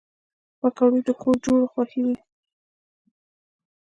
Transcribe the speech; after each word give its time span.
پکورې 0.59 0.99
د 1.05 1.09
کور 1.21 1.35
جوړو 1.43 1.65
خوښېږي 1.73 2.17